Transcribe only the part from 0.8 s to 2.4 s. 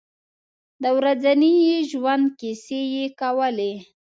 د ورځني ژوند